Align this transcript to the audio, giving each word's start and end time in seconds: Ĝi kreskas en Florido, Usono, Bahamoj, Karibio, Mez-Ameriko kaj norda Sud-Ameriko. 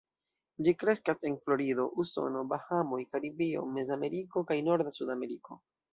Ĝi 0.67 0.71
kreskas 0.83 1.21
en 1.29 1.35
Florido, 1.43 1.85
Usono, 2.05 2.43
Bahamoj, 2.53 3.01
Karibio, 3.13 3.67
Mez-Ameriko 3.77 4.47
kaj 4.53 4.59
norda 4.71 4.99
Sud-Ameriko. 5.01 5.61